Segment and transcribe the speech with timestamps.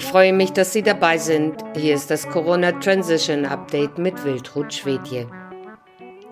[0.00, 1.56] Ich freue mich, dass Sie dabei sind.
[1.76, 5.28] Hier ist das Corona Transition Update mit Wiltrud Schwedje.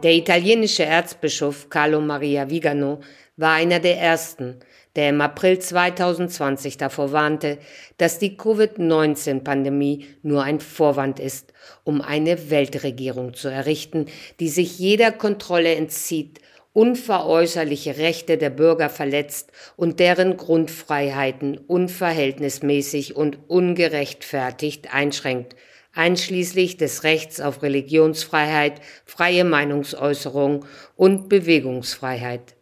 [0.03, 3.01] Der italienische Erzbischof Carlo Maria Vigano
[3.37, 4.61] war einer der ersten,
[4.97, 7.59] der im April 2020 davor warnte,
[7.99, 11.53] dass die Covid-19-Pandemie nur ein Vorwand ist,
[11.85, 14.07] um eine Weltregierung zu errichten,
[14.41, 16.41] die sich jeder Kontrolle entzieht
[16.79, 25.57] unveräußerliche Rechte der Bürger verletzt und deren Grundfreiheiten unverhältnismäßig und ungerechtfertigt einschränkt,
[25.93, 32.58] einschließlich des Rechts auf Religionsfreiheit, freie Meinungsäußerung und Bewegungsfreiheit.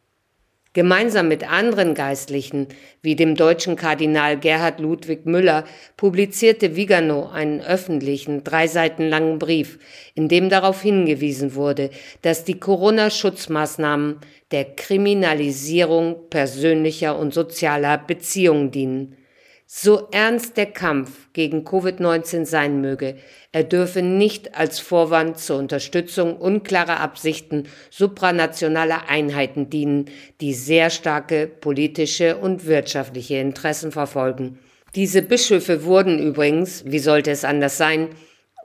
[0.76, 2.66] Gemeinsam mit anderen Geistlichen,
[3.00, 5.64] wie dem deutschen Kardinal Gerhard Ludwig Müller,
[5.96, 9.78] publizierte Vigano einen öffentlichen, drei Seiten langen Brief,
[10.14, 11.88] in dem darauf hingewiesen wurde,
[12.20, 14.18] dass die Corona-Schutzmaßnahmen
[14.50, 19.16] der Kriminalisierung persönlicher und sozialer Beziehungen dienen.
[19.68, 23.16] So ernst der Kampf gegen Covid-19 sein möge,
[23.50, 30.04] er dürfe nicht als Vorwand zur Unterstützung unklarer Absichten supranationaler Einheiten dienen,
[30.40, 34.60] die sehr starke politische und wirtschaftliche Interessen verfolgen.
[34.95, 38.10] Diese Bischöfe wurden übrigens, wie sollte es anders sein,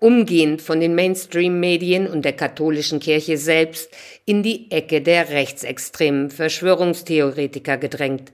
[0.01, 3.89] umgehend von den Mainstream-Medien und der katholischen Kirche selbst
[4.25, 8.33] in die Ecke der rechtsextremen Verschwörungstheoretiker gedrängt.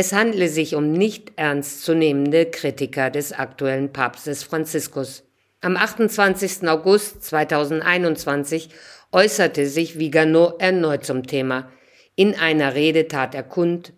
[0.00, 5.24] Es handle sich um nicht ernstzunehmende Kritiker des aktuellen Papstes Franziskus.
[5.60, 6.68] Am 28.
[6.68, 8.68] August 2021
[9.10, 11.72] äußerte sich Vigano erneut zum Thema.
[12.14, 13.92] In einer Rede tat er kund,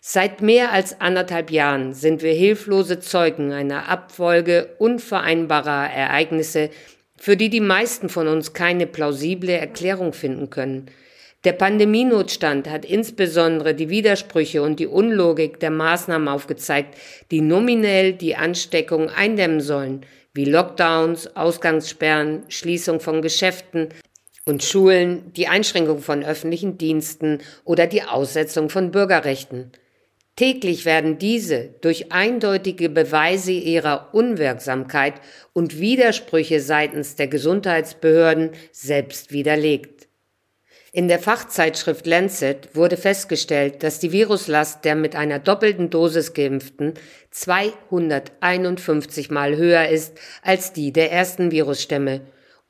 [0.00, 6.70] Seit mehr als anderthalb Jahren sind wir hilflose Zeugen einer Abfolge unvereinbarer Ereignisse,
[7.16, 10.90] für die die meisten von uns keine plausible Erklärung finden können.
[11.44, 16.96] Der Pandemienotstand hat insbesondere die Widersprüche und die Unlogik der Maßnahmen aufgezeigt,
[17.30, 23.90] die nominell die Ansteckung eindämmen sollen, wie Lockdowns, Ausgangssperren, Schließung von Geschäften
[24.46, 29.70] und Schulen, die Einschränkung von öffentlichen Diensten oder die Aussetzung von Bürgerrechten.
[30.36, 35.14] Täglich werden diese durch eindeutige Beweise ihrer Unwirksamkeit
[35.52, 39.93] und Widersprüche seitens der Gesundheitsbehörden selbst widerlegt.
[40.96, 46.94] In der Fachzeitschrift Lancet wurde festgestellt, dass die Viruslast der mit einer doppelten Dosis geimpften
[47.32, 52.20] 251 mal höher ist als die der ersten Virusstämme.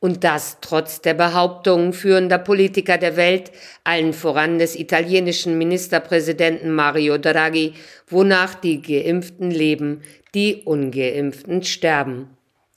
[0.01, 3.53] Und das trotz der Behauptungen führender Politiker der Welt,
[3.84, 7.75] allen voran des italienischen Ministerpräsidenten Mario Draghi,
[8.07, 10.01] wonach die Geimpften leben,
[10.34, 12.31] die Ungeimpften sterben.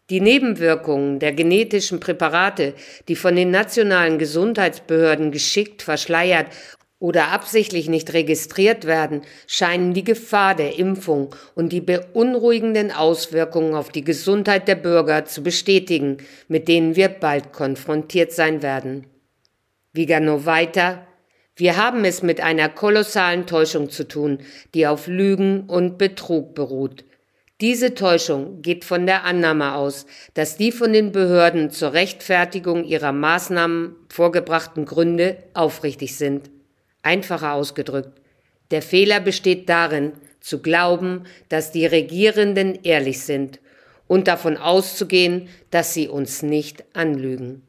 [0.10, 2.76] Die Nebenwirkungen der genetischen Präparate,
[3.10, 6.48] die von den nationalen Gesundheitsbehörden geschickt verschleiert
[7.00, 13.90] oder absichtlich nicht registriert werden, scheinen die Gefahr der Impfung und die beunruhigenden Auswirkungen auf
[13.90, 19.08] die Gesundheit der Bürger zu bestätigen, mit denen wir bald konfrontiert sein werden.
[19.92, 21.06] Vigano weiter,
[21.58, 24.40] wir haben es mit einer kolossalen Täuschung zu tun,
[24.74, 27.04] die auf Lügen und Betrug beruht.
[27.60, 33.12] Diese Täuschung geht von der Annahme aus, dass die von den Behörden zur Rechtfertigung ihrer
[33.12, 36.52] Maßnahmen vorgebrachten Gründe aufrichtig sind.
[37.02, 38.22] Einfacher ausgedrückt,
[38.70, 43.60] der Fehler besteht darin, zu glauben, dass die Regierenden ehrlich sind
[44.08, 47.64] und davon auszugehen, dass sie uns nicht anlügen.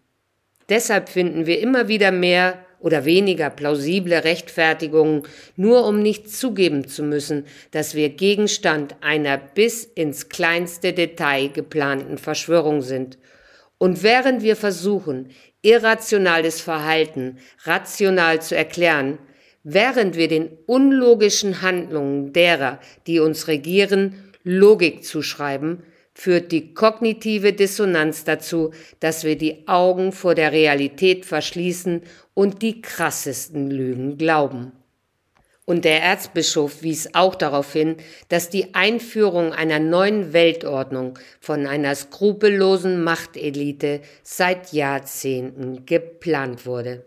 [0.68, 5.22] Deshalb finden wir immer wieder mehr oder weniger plausible Rechtfertigungen,
[5.56, 12.18] nur um nicht zugeben zu müssen, dass wir Gegenstand einer bis ins kleinste Detail geplanten
[12.18, 13.18] Verschwörung sind.
[13.78, 15.30] Und während wir versuchen,
[15.62, 19.18] irrationales Verhalten rational zu erklären,
[19.62, 25.82] während wir den unlogischen Handlungen derer, die uns regieren, Logik zuschreiben,
[26.18, 32.02] führt die kognitive Dissonanz dazu, dass wir die Augen vor der Realität verschließen
[32.34, 34.72] und die krassesten Lügen glauben.
[35.64, 37.98] Und der Erzbischof wies auch darauf hin,
[38.30, 47.04] dass die Einführung einer neuen Weltordnung von einer skrupellosen Machtelite seit Jahrzehnten geplant wurde.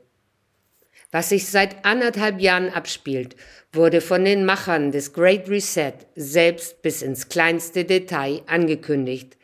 [1.11, 3.35] Was sich seit anderthalb Jahren abspielt,
[3.73, 9.37] wurde von den Machern des Great Reset selbst bis ins kleinste Detail angekündigt.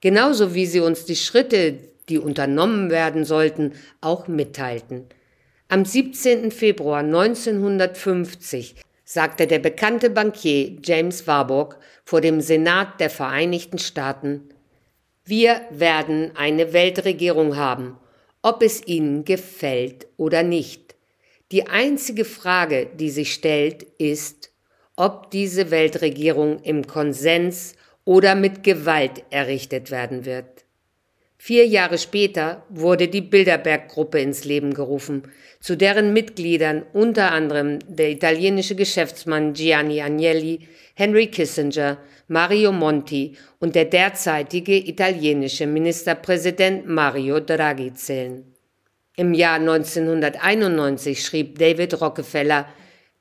[0.00, 1.78] Genauso wie sie uns die Schritte,
[2.08, 5.06] die unternommen werden sollten, auch mitteilten.
[5.68, 6.50] Am 17.
[6.52, 14.48] Februar 1950 sagte der bekannte Bankier James Warburg vor dem Senat der Vereinigten Staaten,
[15.24, 17.98] wir werden eine Weltregierung haben,
[18.40, 20.87] ob es ihnen gefällt oder nicht.
[21.50, 24.50] Die einzige Frage, die sich stellt, ist,
[24.96, 27.74] ob diese Weltregierung im Konsens
[28.04, 30.64] oder mit Gewalt errichtet werden wird.
[31.38, 35.22] Vier Jahre später wurde die Bilderberg-Gruppe ins Leben gerufen,
[35.60, 43.74] zu deren Mitgliedern unter anderem der italienische Geschäftsmann Gianni Agnelli, Henry Kissinger, Mario Monti und
[43.74, 48.57] der derzeitige italienische Ministerpräsident Mario Draghi zählen.
[49.18, 52.68] Im Jahr 1991 schrieb David Rockefeller,